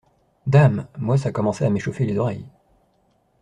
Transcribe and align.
Dame! 0.47 0.87
moi, 0.97 1.15
ça 1.19 1.31
commençait 1.31 1.63
à 1.67 1.69
m’échauffer 1.69 2.07
les 2.07 2.17
oreilles… 2.17 2.49